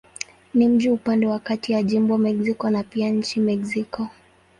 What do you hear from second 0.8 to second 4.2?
upande wa kati ya jimbo Mexico na pia nchi Mexiko.